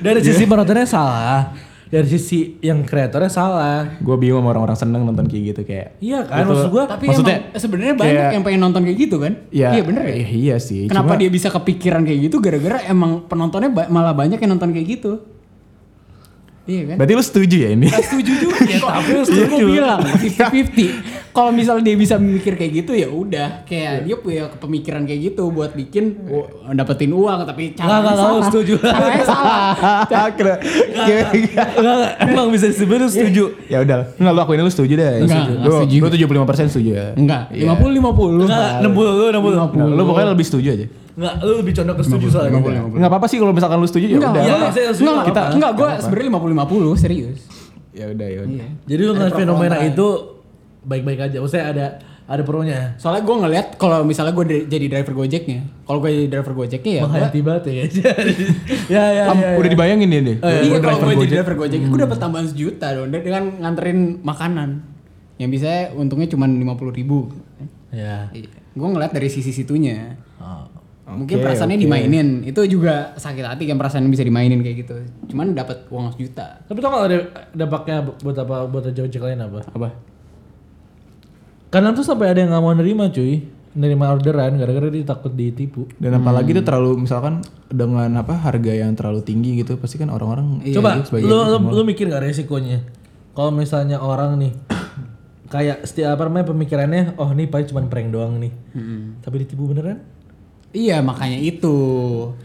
[0.00, 1.52] Dari sisi penontonnya salah,
[1.94, 3.86] dari sisi yang kreatornya salah.
[3.94, 6.50] gue bingung sama orang-orang seneng nonton kayak gitu kayak Iya kan, Gitu.
[6.50, 6.84] maksud gua.
[6.88, 9.32] Tapi Maksudnya, emang sebenarnya banyak kayak- yang pengen nonton kayak gitu kan?
[9.48, 10.14] ya iya bener ya?
[10.16, 12.36] iya, iya sih Kenapa cuma dia bisa kepikiran kayak gitu?
[12.38, 15.22] Gara-gara emang penontonnya ba- malah banyak yang nonton kayak gitu.
[16.64, 16.96] Iya kan?
[16.96, 17.86] Berarti lu setuju ya ini?
[17.92, 22.92] setuju juga ya tapi setuju gue bilang 50-50 kalau misal dia bisa mikir kayak gitu
[22.94, 27.84] ya udah kayak dia punya pemikiran kayak gitu buat bikin oh, dapetin uang tapi Nggak,
[28.00, 28.74] nggak, salah setuju.
[28.80, 29.72] caranya salah
[30.32, 30.60] Kira-
[32.22, 33.44] emang bisa sebenarnya setuju.
[33.66, 35.10] ya udah, enggak lu akuin lu setuju deh.
[35.20, 35.52] Enggak, Setuju.
[35.60, 35.96] Lu, setuju.
[36.00, 36.08] lu
[36.48, 37.06] 75% setuju ya.
[37.12, 37.76] enggak Iya.
[37.76, 39.52] 50 50 Enggak, 60 lu 60.
[39.74, 40.86] Nah, lu pokoknya lebih setuju aja.
[41.14, 42.58] Enggak, lu lebih condong ke setuju soalnya.
[42.58, 44.32] Enggak apa-apa sih kalau misalkan lu setuju ya udah.
[44.36, 46.54] Iya, enggak saya setuju, enggak kita enggak gue sebenarnya 50
[46.90, 47.38] 50 serius
[47.92, 48.50] Ya udah ya udah.
[48.52, 50.06] iya Jadi lu ngeliat pro fenomena itu
[50.82, 51.36] baik-baik aja.
[51.38, 51.86] Maksudnya ada
[52.24, 52.96] ada pronya.
[52.96, 57.00] soalnya gue ngeliat kalau misalnya gue jadi driver gojeknya kalau gue jadi driver gojeknya ya
[57.00, 57.74] gua- Menghayati banget ya.
[58.88, 59.72] ya, ya, Am, ya, udah ya.
[59.76, 60.36] dibayangin ya deh.
[60.40, 64.70] iya Gua kalau gue jadi driver gojek gue dapat tambahan sejuta dong dengan nganterin makanan
[65.36, 67.28] yang bisa untungnya cuma lima puluh ribu
[67.92, 68.26] Ya.
[68.72, 70.16] gue ngeliat dari sisi situnya
[71.04, 71.20] Oh.
[71.20, 71.84] mungkin perasaannya oke.
[71.84, 74.96] dimainin itu juga sakit hati kan perasaan bisa dimainin kayak gitu
[75.28, 77.18] cuman dapat uang sejuta Tapi tau gak ada
[77.52, 79.68] dampaknya buat apa buat ojek lain apa?
[79.68, 79.92] apa
[81.68, 83.42] Karena tuh sampai ada yang nggak mau nerima cuy,
[83.74, 85.90] nerima orderan gara-gara dia takut ditipu.
[85.98, 90.62] Dan apalagi itu terlalu misalkan dengan apa harga yang terlalu tinggi gitu pasti kan orang
[90.70, 92.78] Coba itu sebagai lu, lu, lu mikir gak resikonya?
[93.34, 94.54] Kalau misalnya orang nih
[95.52, 98.54] kayak setiap apa namanya pemikirannya, oh nih paling cuma prank doang nih.
[99.18, 100.13] Tapi ditipu beneran?
[100.74, 101.76] Iya makanya itu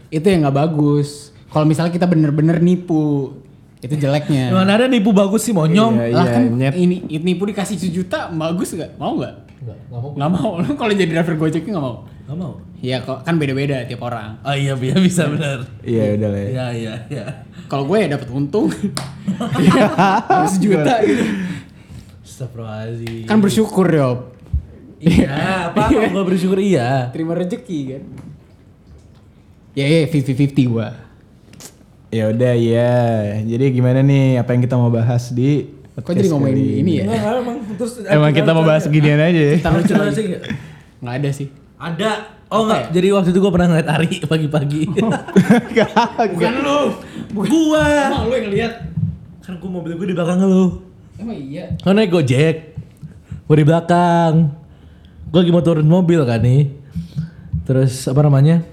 [0.08, 3.34] itu yang nggak bagus kalau misalnya kita bener-bener nipu
[3.80, 5.96] itu jeleknya Mana ada nipu bagus sih monyong?
[5.98, 6.74] Iya, lah kan nyet.
[6.76, 10.10] ini ini nipu dikasih sejuta bagus nggak mau nggak Enggak, enggak mau.
[10.16, 12.52] nggak mau lu kalau jadi driver gojeknya nggak mau Enggak mau.
[12.80, 14.40] Iya kok kan beda-beda tiap orang.
[14.40, 15.66] Oh iya, iya bisa bener.
[15.84, 16.48] Iya udah lah ya.
[16.48, 17.24] Iya, iya, iya.
[17.68, 18.72] Kalau gue ya dapat untung
[20.30, 21.24] Harus sejuta gitu.
[22.22, 23.26] Astagfirullahaladzim.
[23.26, 24.29] Kan bersyukur Yop.
[25.00, 27.08] Iya, apa kalau gua bersyukur iya.
[27.08, 28.02] Terima rezeki kan.
[29.72, 30.92] Ya ya 50-50 gua.
[32.12, 32.92] Ya udah ya.
[33.48, 37.04] Jadi gimana nih apa yang kita mau bahas di Kok jadi ngomongin kali ini ya?
[37.04, 39.56] Enggak, emang terus Emang kita mau bahas ginian aja ya.
[39.60, 40.42] Kita lucu sih enggak?
[41.00, 41.48] Nggak ada sih.
[41.80, 42.10] Ada.
[42.50, 44.80] Oh enggak, jadi waktu itu gua pernah ngeliat Ari pagi-pagi.
[46.34, 46.80] Bukan lu.
[47.36, 47.84] Gua.
[48.10, 48.72] Emang lu yang ngeliat?
[49.44, 50.82] Kan gua mobil gua di belakang lu.
[51.20, 51.64] Emang iya.
[51.84, 52.74] Kan naik Gojek.
[53.44, 54.59] Gua di belakang.
[55.30, 56.74] Gua lagi mau turun mobil kan nih.
[57.62, 58.66] Terus apa namanya?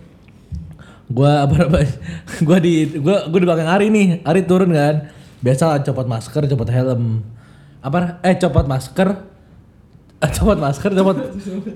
[1.06, 1.94] Gua apa namanya?
[2.46, 4.26] Gua di gua gua di belakang Ari nih.
[4.26, 5.14] Ari turun kan.
[5.38, 7.22] Biasa copot masker, copot helm.
[7.86, 9.38] Apa eh copot masker.
[10.34, 11.14] Copot masker, copot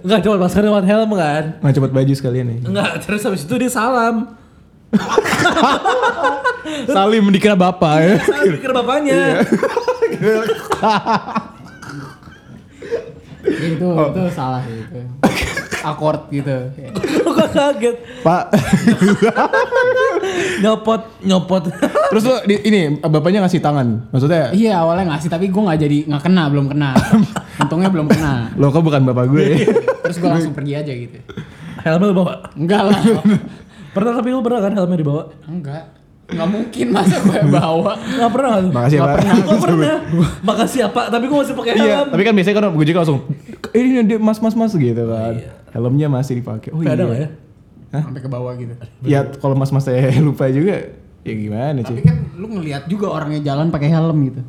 [0.02, 1.62] enggak copot masker, copot helm kan.
[1.62, 2.60] Mau cepet baju sekalian nih.
[2.66, 4.34] Enggak, terus habis itu dia salam.
[6.90, 8.16] Salim dikira bapak ya.
[8.18, 9.46] Salam pikir bapaknya.
[13.62, 15.00] Ya, itu itu salah sih itu.
[15.82, 16.56] Akord gitu.
[17.22, 17.96] Lu kok kaget.
[18.22, 18.44] Pak.
[20.62, 21.64] Nyopot, nyopot.
[22.12, 23.88] Terus lo di, ini bapaknya ngasih tangan.
[24.10, 26.90] Maksudnya Iya awalnya ngasih tapi gue nggak jadi nggak kena belum kena.
[27.58, 28.52] Untungnya belum kena.
[28.56, 29.46] lo kok bukan bapak gue.
[30.04, 31.18] Terus gue langsung pergi aja gitu.
[31.82, 32.34] Helmnya lu bawa.
[32.54, 33.00] Enggak lah.
[33.92, 35.24] Pernah tapi lu pernah kan helmnya dibawa?
[35.46, 35.84] Enggak.
[36.32, 37.92] Nggak mungkin masa gue bawa.
[37.98, 38.50] Enggak pernah?
[38.64, 39.18] Makasih ya, Nggak Pak.
[39.18, 39.36] pernah.
[39.42, 39.98] Gua pernah.
[40.42, 42.08] Makasih ya Pak, tapi gua masih pakai Iya, helm.
[42.08, 43.20] tapi kan biasanya kan gue juga langsung
[43.72, 45.36] "Eh, ini dia mas mas mas gitu kan.
[45.72, 46.70] Helmnya masih dipakai.
[46.70, 47.08] Oh Tapi ada iya.
[47.08, 47.30] nggak ya?
[48.02, 48.74] Sampai ke bawah gitu.
[49.02, 52.04] Ya kalau mas mas saya lupa juga ya gimana Tapi sih?
[52.04, 54.42] kan lu ngelihat juga orangnya jalan pakai helm gitu.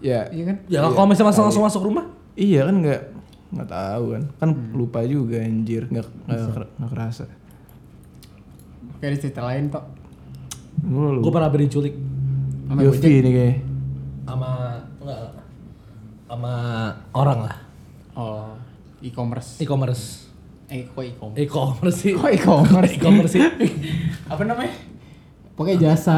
[0.00, 0.56] Ya Iya kan?
[0.66, 2.04] Ya kalau misalnya langsung langsung masuk rumah?
[2.34, 3.00] iya kan nggak
[3.52, 4.22] nggak tahu kan.
[4.36, 6.40] Kan lupa juga anjir nggak nggak
[6.78, 7.24] nggak kerasa.
[8.92, 9.70] Oke ada cerita lain
[10.82, 11.20] lu.
[11.20, 11.94] Gua pernah beri culik
[12.66, 13.56] Sama Yofi ini kayak.
[14.22, 14.50] sama
[14.98, 15.18] enggak
[16.24, 16.52] sama
[17.12, 17.56] orang lah.
[18.12, 18.52] Oh,
[19.00, 19.56] e-commerce.
[19.60, 20.28] E-commerce.
[20.68, 21.40] Eh, kok e-commerce?
[21.40, 22.12] E-commerce sih.
[22.16, 22.92] Kok e-commerce?
[22.96, 23.42] E-commerce sih.
[24.32, 24.72] Apa namanya?
[25.56, 26.16] Pokoknya jasa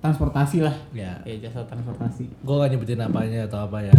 [0.00, 0.76] transportasi lah.
[0.92, 1.20] Ya.
[1.24, 2.28] Ya jasa transportasi.
[2.44, 3.96] Gua gak nyebutin apanya atau apa ya.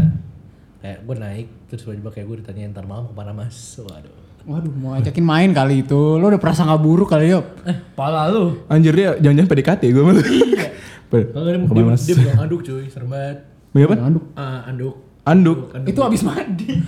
[0.79, 3.57] Kayak gue naik terus tiba-tiba kayak gue ditanyain ntar malam ke mana mas.
[3.81, 4.15] Waduh.
[4.47, 5.99] Waduh, mau ajakin main kali itu.
[6.15, 7.43] Lo udah perasaan nggak buruk kali yuk.
[7.67, 8.63] Eh, pala lu.
[8.71, 10.21] Anjir dia jangan-jangan PDKT gue malu.
[10.23, 10.65] Iya.
[11.33, 12.05] Kalau dia, mas?
[12.05, 13.41] dia bilang anduk cuy, serem banget.
[13.73, 13.95] Apa?
[13.97, 14.23] Anduk.
[14.37, 15.08] Ah, anduk.
[15.25, 15.73] Anduk.
[15.83, 16.79] Itu abis mandi.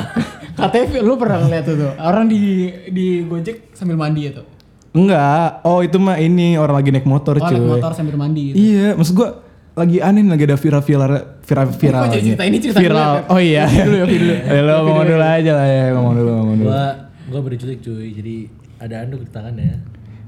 [0.60, 1.92] KTV lu pernah ngeliat tuh, tuh.
[1.96, 4.46] Orang di di Gojek sambil mandi ya tuh.
[4.92, 5.62] Enggak.
[5.62, 7.56] Oh itu mah ini orang lagi naik motor Oh, cuy.
[7.56, 8.56] naik motor sambil mandi gitu.
[8.58, 9.30] Iya, maksud gua
[9.70, 12.02] lagi aneh nih, lagi ada viral viral viral viral.
[12.04, 12.98] Kok jadi cerita ini cerita viral.
[12.98, 13.64] dulu ya, oh iya.
[13.70, 14.34] Dulu, Yofi dulu.
[14.34, 16.68] Ya lo ngomong dulu aja lah ya, ngomong dulu, ngomong dulu.
[16.68, 16.84] Gua
[17.30, 18.08] gua beri culik cuy.
[18.12, 18.34] Jadi
[18.76, 19.70] ada anduk di tangannya.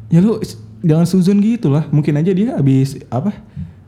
[0.08, 0.38] Ya lu
[0.80, 1.84] jangan suzon gitu lah.
[1.90, 3.34] Mungkin aja dia habis apa?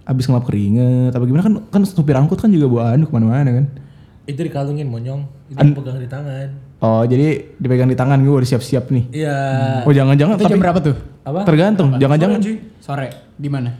[0.04, 3.50] Habis ngelap keringet apa gimana kan kan supir angkut kan juga bawa anduk ke mana-mana
[3.50, 3.66] kan.
[4.28, 5.24] Itu dikalungin monyong.
[5.48, 6.48] Itu An- pegang di tangan.
[6.84, 9.04] Oh jadi dipegang di tangan gue udah siap-siap nih.
[9.12, 9.36] Iya.
[9.88, 10.96] Oh jangan-jangan Itu tapi jam berapa tuh?
[11.24, 11.40] Apa?
[11.48, 11.96] tergantung.
[11.96, 12.56] Jangan-jangan Cuy.
[12.84, 13.08] Sore.
[13.40, 13.72] Di mana?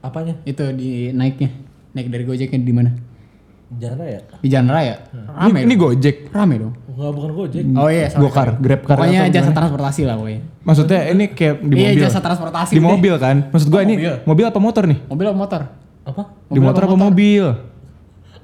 [0.00, 0.40] Apanya?
[0.48, 1.52] Itu di naiknya.
[1.92, 2.90] Naik dari Gojeknya di mana?
[3.76, 4.20] Jalan ya?
[4.40, 4.94] Di Jalan Raya.
[5.12, 5.60] Rame.
[5.60, 5.74] Ini, ini.
[5.76, 6.72] Gojek, Rame dong.
[6.98, 7.62] Enggak bukan Gojek.
[7.72, 8.48] Oh iya, sorry, Gokar.
[8.58, 9.54] Grab car Pokoknya jasa gimana?
[9.54, 10.40] transportasi lah pokoknya.
[10.60, 12.02] Maksudnya ini kayak di Iya, mobil.
[12.02, 12.84] jasa transportasi Di deh.
[12.84, 13.36] mobil kan?
[13.48, 14.14] Maksud gua ini mobil.
[14.24, 14.98] mobil apa motor nih?
[15.06, 15.60] Mobil apa motor?
[16.02, 16.22] Apa?
[16.44, 17.44] Di motor apa mobil?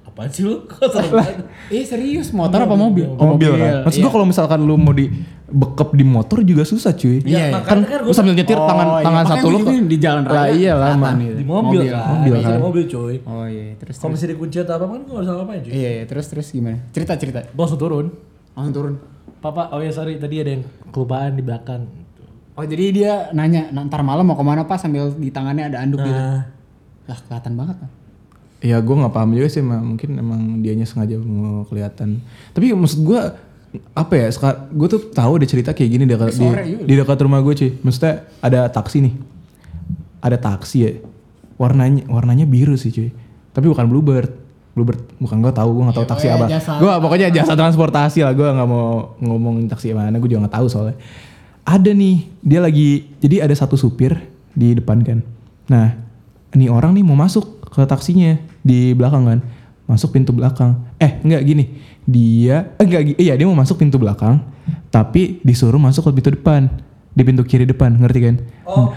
[0.04, 0.62] Apaan sih lu?
[1.10, 1.36] Banget?
[1.66, 3.10] Eh serius, motor apa mobil?
[3.10, 3.82] Oh, mobil kan.
[3.82, 5.10] Maksud gua kalau misalkan lu mau di
[5.44, 7.18] bekep di motor juga susah cuy.
[7.20, 7.58] Iya, iya.
[7.58, 9.02] kan, kan lu gua- sambil nyetir Oh, tangan iya.
[9.02, 11.14] tangan Makanya satu lu di jalan Lah raya iya lah mah.
[11.16, 11.34] itu.
[11.34, 12.06] Di mobil, Mobil, kan.
[12.12, 12.62] mobil Biasanya kan.
[12.62, 13.14] mobil cuy.
[13.20, 15.72] Oh iya, terus Kalau masih dikunci atau apa kan gua enggak usah ngapain cuy.
[15.72, 16.78] Iya, iya, terus terus gimana?
[16.90, 17.38] Cerita cerita.
[17.50, 18.06] Gua langsung turun.
[18.54, 18.94] Langsung turun.
[19.38, 21.84] Papa, oh ya sorry tadi ada yang kelupaan di belakang.
[22.54, 25.82] Oh jadi dia nanya, "Nah, ntar malam mau ke mana pak sambil di tangannya ada
[25.82, 26.14] anduk gitu.
[26.14, 26.46] Nah,
[27.04, 27.76] Lah kelihatan banget.
[27.76, 27.90] Pak.
[28.64, 29.76] Ya gue nggak paham juga sih, Ma.
[29.76, 32.24] mungkin emang dianya sengaja mau kelihatan.
[32.56, 33.20] Tapi maksud gue
[33.92, 34.32] apa ya?
[34.72, 36.48] Gue tuh tahu ada cerita kayak gini di, dekat- di,
[36.88, 37.70] di dekat rumah gue cuy.
[37.84, 39.14] Maksudnya ada taksi nih,
[40.24, 40.90] ada taksi ya.
[41.60, 43.10] Warnanya warnanya biru sih cuy.
[43.52, 44.30] Tapi bukan bluebird.
[44.74, 46.46] Bluebird bukan gue tahu gue nggak tahu Ya, taksi apa.
[46.82, 48.34] Gue pokoknya jasa transportasi lah.
[48.34, 50.18] Gue nggak mau ngomongin taksi mana.
[50.18, 50.98] Gue juga nggak tahu soalnya.
[51.64, 54.18] Ada nih dia lagi jadi ada satu supir
[54.52, 55.22] di depan kan.
[55.70, 55.94] Nah
[56.54, 59.38] ini orang nih mau masuk ke taksinya di belakang kan
[59.84, 61.64] masuk pintu belakang eh enggak gini
[62.08, 64.40] dia eh, enggak iya dia mau masuk pintu belakang
[64.88, 66.72] tapi disuruh masuk ke pintu depan
[67.14, 68.34] di pintu kiri depan ngerti kan?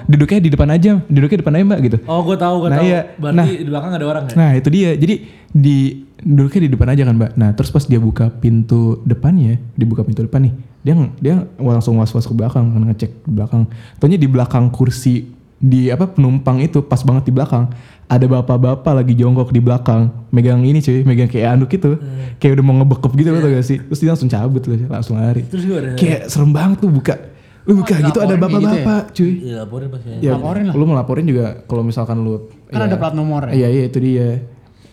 [0.06, 1.98] Duduknya di depan aja duduknya depan aja mbak gitu.
[2.06, 2.90] Oh gua tahu, gua Nah, tahu.
[2.90, 3.00] iya.
[3.16, 3.46] Berarti Nah.
[3.48, 4.34] di belakang ada orang ya?
[4.34, 4.90] nah itu dia.
[4.94, 5.16] Jadi
[5.48, 5.78] di
[6.18, 7.32] duduknya di depan aja kan mbak.
[7.34, 12.10] Nah terus pas dia buka pintu depannya dibuka pintu depan nih dia dia langsung was
[12.10, 13.70] was ke belakang kan ngecek ke belakang.
[13.98, 17.70] Taunya di belakang kursi di apa penumpang itu pas banget di belakang.
[18.08, 22.00] Ada bapak-bapak lagi jongkok di belakang megang ini cuy megang kayak anduk itu
[22.40, 23.78] kayak udah mau ngebekep gitu loh tau gak sih?
[23.84, 25.44] Terus dia langsung cabut loh langsung lari.
[25.44, 27.20] Terus gua ada kayak serem banget tuh buka
[27.68, 28.40] lu buka gitu ada kayak gitu ya?
[28.40, 30.08] bapak-bapak cuy Iya, laporin pasti.
[30.18, 30.74] ya Laporin lah.
[30.74, 33.52] lu melaporin juga kalau misalkan lu Kan ya, ada plat nomor ya.
[33.54, 34.30] Iya iya itu dia.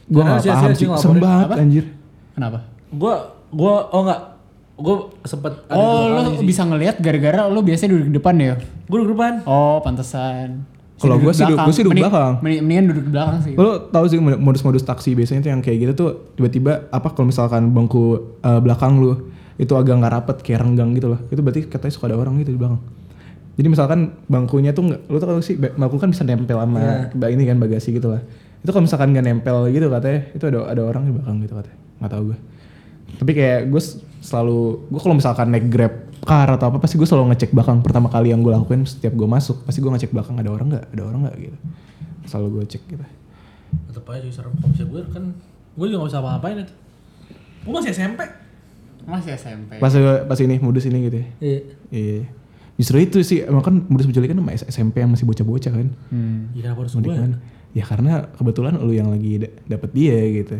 [0.04, 1.54] Gua Nah, nggak sih, paham sih, Apa?
[1.56, 1.84] anjir.
[2.30, 2.58] Kenapa?
[2.90, 3.14] Gua
[3.48, 4.20] gua oh enggak.
[4.74, 8.54] Gua sempet ada oh lo bisa ngelihat gara-gara lo biasanya duduk di depan ya?
[8.84, 9.32] Gua duduk depan.
[9.44, 10.66] Oh pantesan.
[10.96, 12.34] Kalau gua sih duduk- gua sih duduk Mending- belakang.
[12.40, 13.52] mending- Mendingan duduk di belakang sih.
[13.54, 17.70] Lo tau sih modus-modus taksi biasanya tuh yang kayak gitu tuh tiba-tiba apa kalau misalkan
[17.70, 18.04] bangku
[18.40, 21.20] eh, belakang lu itu agak nggak rapet kayak renggang gitu loh.
[21.28, 22.82] Itu berarti katanya suka ada orang gitu di belakang.
[23.54, 26.78] Jadi misalkan bangkunya tuh nggak, lu tau gak sih ba- bangku kan bisa nempel sama
[27.14, 28.18] ba- ini kan bagasi gitu lah.
[28.60, 31.78] Itu kalau misalkan nggak nempel gitu katanya itu ada ada orang di belakang gitu katanya.
[32.02, 32.38] Nggak tahu gue.
[33.14, 33.82] Tapi kayak gue
[34.18, 34.58] selalu
[34.90, 37.78] gue kalau misalkan naik grab car atau apa pasti gue selalu ngecek belakang.
[37.78, 40.84] Pertama kali yang gue lakuin setiap gue masuk pasti gue ngecek belakang ada orang nggak,
[40.90, 41.58] ada orang nggak gitu.
[42.26, 43.04] Selalu gue cek gitu.
[43.86, 44.50] Tetep aja serem.
[44.58, 45.24] Kalau bisa gue kan
[45.74, 46.74] gue juga gak bisa apa-apain itu.
[47.62, 48.18] Gue masih SMP.
[49.04, 49.76] Masih SMP.
[49.78, 49.92] Pas
[50.24, 51.26] pas ini modus ini gitu ya.
[51.40, 51.58] Iya.
[51.90, 52.20] Iya.
[52.74, 55.88] Justru itu sih, emang kan modus penculikan sama SMP yang masih bocah-bocah kan.
[56.10, 56.50] Hmm.
[56.52, 57.06] Ya kenapa harus gue?
[57.06, 57.38] mana?
[57.70, 60.56] Ya karena kebetulan lu yang lagi da- dapet dia gitu.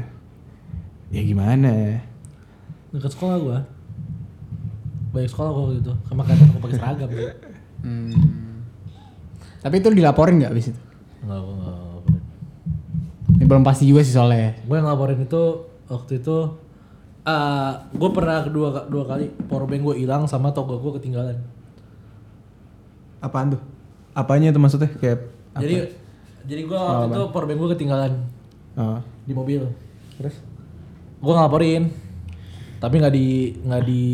[1.11, 1.99] Ya gimana?
[2.91, 3.59] Dekat sekolah gue.
[5.11, 5.93] Banyak sekolah gue waktu itu.
[6.07, 7.09] Sama kata aku pakai seragam.
[7.11, 7.29] Gitu.
[7.85, 8.65] Hmm.
[9.61, 10.81] Tapi itu dilaporin nggak abis itu?
[11.21, 11.77] Enggak, enggak.
[13.37, 14.57] Ini belum pasti juga sih soalnya.
[14.65, 15.43] Gue yang laporin itu
[15.85, 16.37] waktu itu
[17.25, 21.37] eh gue pernah kedua dua kali powerbank gue hilang sama toga gue ketinggalan.
[23.25, 23.63] Apaan tuh?
[24.13, 24.93] Apanya itu maksudnya?
[25.01, 25.75] Kayak Jadi
[26.45, 28.13] jadi gue waktu itu powerbank gue ketinggalan
[28.77, 29.01] oh.
[29.25, 29.65] di mobil.
[30.21, 30.37] Terus
[31.25, 31.89] gue ngelaporin.
[32.85, 33.29] Tapi nggak di
[33.65, 34.05] nggak di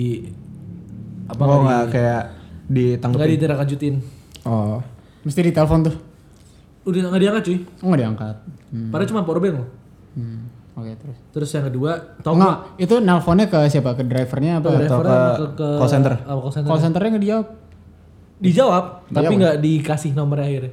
[1.27, 2.23] apa oh nggak nggak di, kayak
[2.71, 3.31] nggak ditangkepin.
[3.35, 3.95] ditindaklanjutin.
[4.47, 4.79] Oh.
[5.27, 5.97] Mesti ditelepon tuh.
[6.87, 7.59] Udah nggak diangkat cuy.
[7.83, 8.37] Oh nggak diangkat.
[8.71, 8.89] Hmm.
[8.95, 9.69] Padahal cuma powerbank loh.
[10.15, 10.40] Hmm.
[10.81, 11.19] Oke terus.
[11.31, 11.91] Terus yang kedua,
[12.25, 13.93] tau Enggak, itu nelponnya ke siapa?
[13.93, 14.67] Ke drivernya apa?
[14.67, 16.13] Ke Atau drivernya ke ke, ke call center?
[16.17, 16.69] apa, call center.
[16.73, 17.47] Call centernya nggak dijawab.
[18.41, 20.73] Dijawab, tapi nggak dikasih nomornya akhirnya.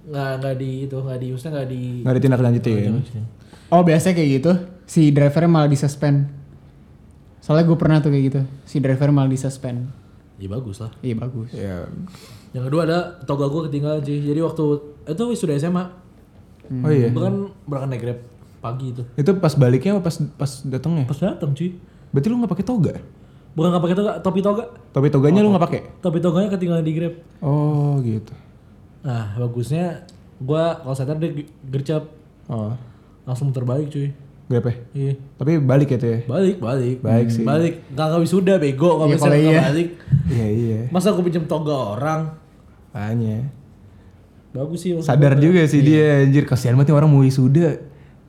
[0.00, 1.82] Nggak nggak di itu nggak di maksudnya nggak di.
[2.00, 2.92] Nggak ditindaklanjutin.
[3.68, 4.52] Oh biasanya kayak gitu.
[4.88, 6.18] Si drivernya malah disuspend.
[7.38, 8.40] Soalnya gue pernah tuh kayak gitu.
[8.64, 9.92] Si driver malah disuspend.
[10.40, 10.90] Ya bagus lah.
[11.04, 11.52] Iya bagus.
[11.52, 11.84] Ya.
[12.56, 14.18] Yang kedua ada toga gue ketinggalan sih.
[14.24, 14.64] Jadi waktu
[15.04, 15.84] itu sudah SMA,
[16.70, 17.10] Oh iya.
[17.10, 18.18] gue kan berangkat naik grab
[18.60, 19.02] pagi itu.
[19.14, 21.04] Itu pas baliknya apa pas pas datangnya?
[21.04, 21.74] Pas datang cuy,
[22.10, 22.94] Berarti lu nggak pakai toga?
[23.50, 25.80] bukan nggak pakai toga, topi toga, Topi toganya lu nggak pakai?
[25.98, 27.14] topi toganya ketinggalan di grab.
[27.40, 28.30] Oh gitu.
[29.00, 32.04] Nah bagusnya gue call center dia ge- gercep
[32.46, 32.72] Oh.
[33.22, 34.14] langsung terbalik cuy.
[34.46, 34.74] Grab ya?
[34.92, 35.12] Iya.
[35.34, 36.18] Tapi balik ya tuh ya?
[36.26, 36.96] Balik, balik.
[37.00, 37.42] Baik sih.
[37.42, 37.74] Balik.
[37.88, 39.62] Gak nggak wisuda bego, Iya, kalau nggak iya.
[39.64, 39.88] balik.
[40.30, 40.80] Iya iya.
[40.88, 42.34] Masa aku pinjam toga orang?
[42.90, 43.46] Makanya.
[44.50, 44.94] Bagus sih.
[44.98, 45.42] Sadar gua.
[45.42, 47.78] juga sih dia anjir kasihan banget orang mau wisuda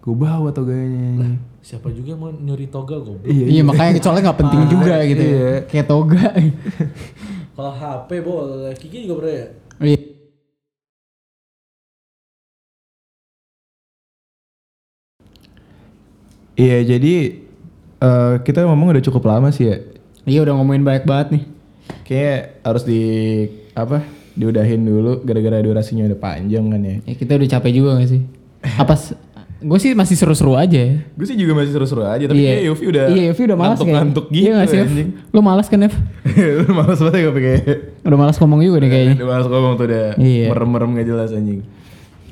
[0.02, 4.20] gue bawa toganya lah, siapa juga mau nyuri toga gue iya, iya, iya makanya kecuali
[4.26, 5.10] nggak penting ah, juga iya.
[5.14, 5.52] gitu iya.
[5.70, 6.26] kayak toga
[7.56, 9.48] kalau HP boleh Kiki juga boleh ya
[9.86, 10.00] iya
[16.62, 17.42] Iya jadi
[18.06, 19.82] uh, kita ngomong udah cukup lama sih ya.
[20.30, 21.44] Iya udah ngomongin banyak banget nih.
[22.06, 23.02] Kayak harus di
[23.74, 24.06] apa
[24.38, 26.96] diudahin dulu gara-gara durasinya udah panjang kan ya.
[27.02, 28.22] ya kita udah capek juga gak sih?
[28.62, 28.94] apa
[29.62, 31.06] Gue sih masih seru-seru aja ya.
[31.14, 33.86] Gue sih juga masih seru-seru aja, tapi kayak Yofi udah Iya Yofi udah malas kayak.
[33.88, 34.80] ngantuk-ngantuk gitu Iya sih?
[34.82, 35.10] Anjing.
[35.30, 35.94] Lu malas kan Ev?
[36.62, 37.64] Lu males banget ya gue kayak
[38.02, 39.16] Udah malas ngomong juga nih kayaknya.
[39.16, 40.46] Udah males ngomong tuh udah Iya.
[40.50, 41.62] merem-merem gak jelas anjing.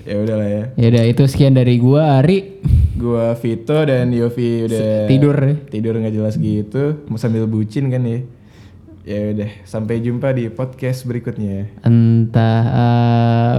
[0.04, 0.63] Ya udahlah ya.
[0.74, 2.38] Ya udah itu sekian dari gua Ari.
[2.98, 5.38] Gua Vito dan Yofi udah Tidur
[5.70, 8.20] tidur nggak jelas gitu, mau sambil bucin kan ya.
[9.06, 11.70] Ya udah, sampai jumpa di podcast berikutnya.
[11.82, 13.56] Entah eh,